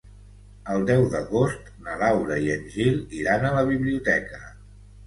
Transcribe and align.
El 0.75 0.85
deu 0.89 1.05
d'agost 1.11 1.69
na 1.89 1.99
Laura 2.05 2.41
i 2.47 2.51
en 2.57 2.67
Gil 2.79 2.99
iran 3.23 3.47
a 3.53 3.57
la 3.61 3.67
biblioteca. 3.73 4.47